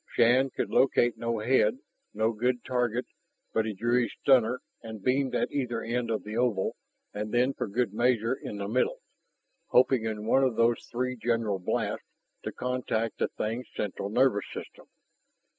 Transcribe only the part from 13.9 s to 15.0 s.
nervous system.